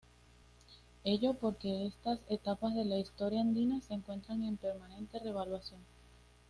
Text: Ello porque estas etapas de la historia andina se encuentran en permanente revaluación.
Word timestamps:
Ello 1.03 1.35
porque 1.35 1.85
estas 1.85 2.21
etapas 2.27 2.73
de 2.73 2.85
la 2.85 2.97
historia 2.97 3.41
andina 3.41 3.81
se 3.81 3.93
encuentran 3.93 4.43
en 4.43 4.57
permanente 4.57 5.19
revaluación. 5.19 5.79